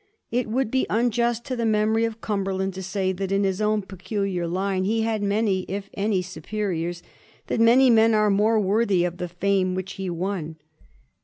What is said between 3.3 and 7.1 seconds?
in his own peculiar line he had many, if any, superiors;